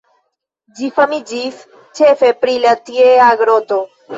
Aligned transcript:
Ĝi 0.77 0.89
famiĝis 0.95 1.61
ĉefe 1.99 2.33
pri 2.41 2.59
la 2.67 2.75
tiea 2.89 3.31
groto. 3.45 3.81